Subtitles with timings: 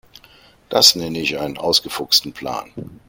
[0.69, 2.73] Das nenne ich einen ausgefuchsten Plan.